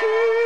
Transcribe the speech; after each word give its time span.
to 0.00 0.39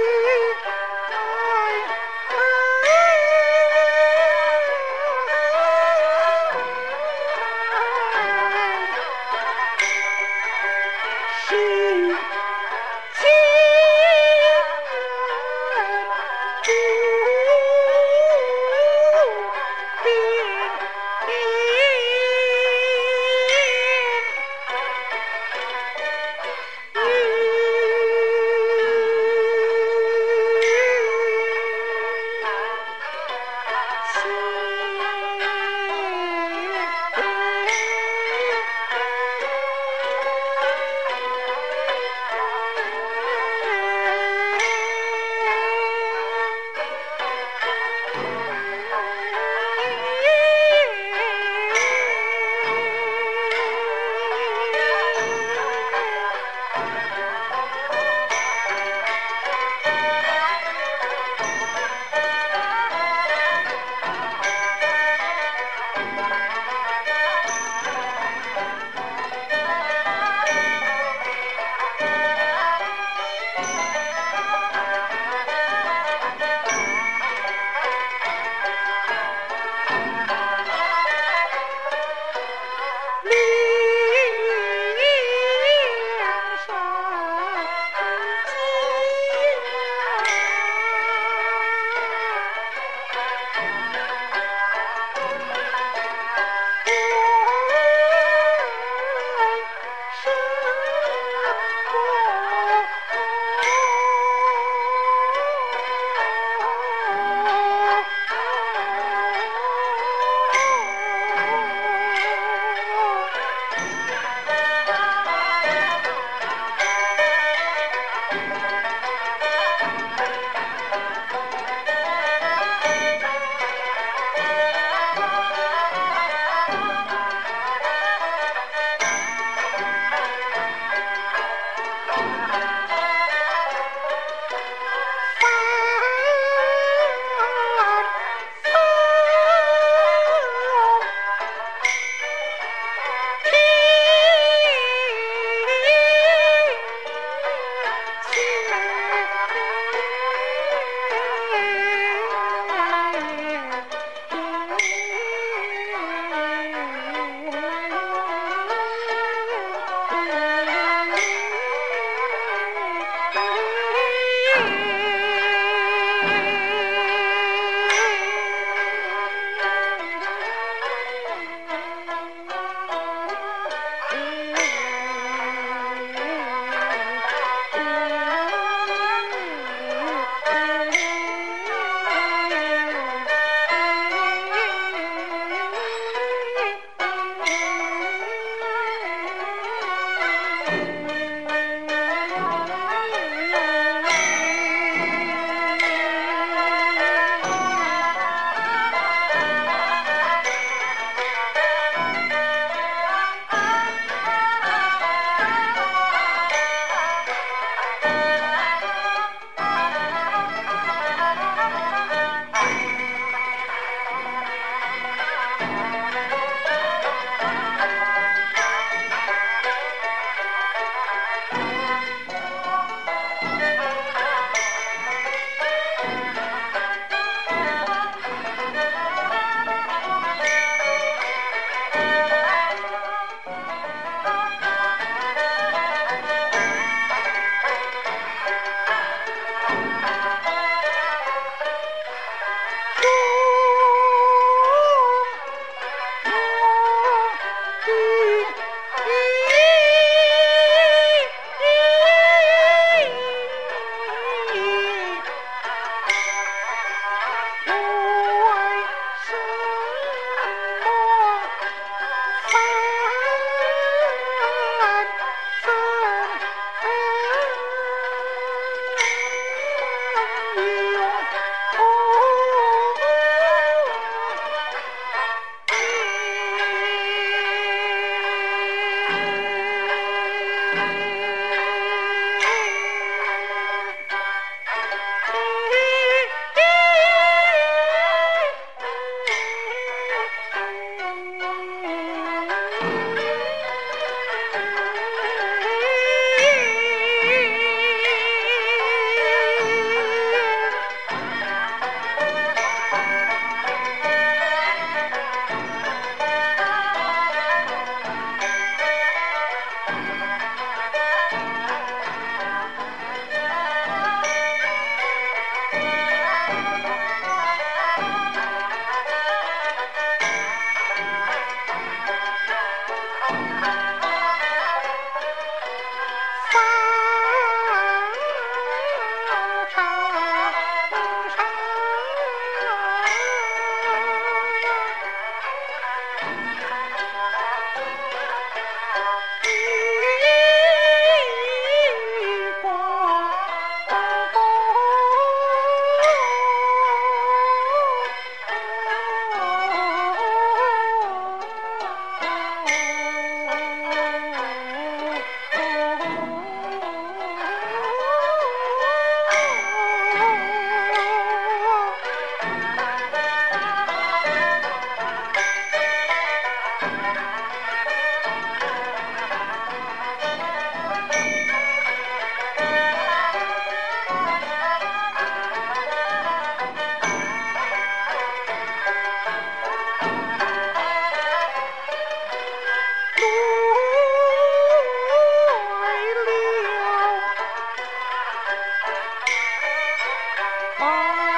Oh! 390.76 391.33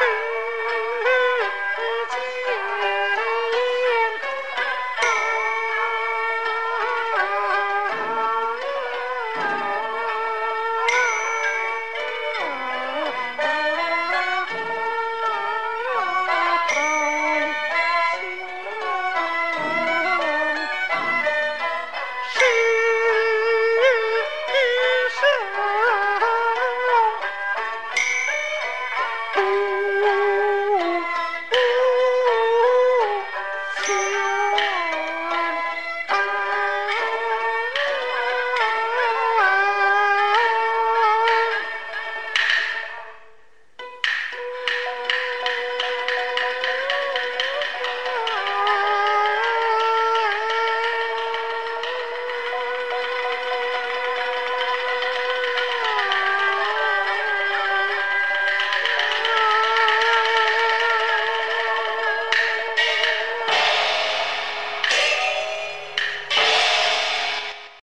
Tchau. 0.00 0.49